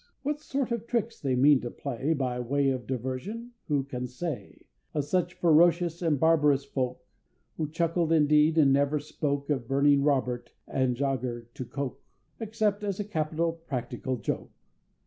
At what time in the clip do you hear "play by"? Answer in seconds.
1.69-2.39